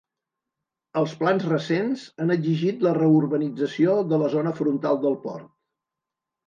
[1.01, 5.51] Els plans recents han exigit la reurbanització de la zona frontal del port.